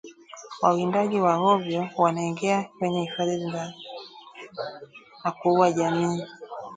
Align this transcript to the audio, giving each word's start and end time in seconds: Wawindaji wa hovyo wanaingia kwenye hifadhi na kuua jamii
Wawindaji 0.61 1.19
wa 1.21 1.33
hovyo 1.35 1.89
wanaingia 1.97 2.69
kwenye 2.79 3.01
hifadhi 3.01 3.45
na 3.47 3.71
kuua 5.31 5.71
jamii 5.71 6.23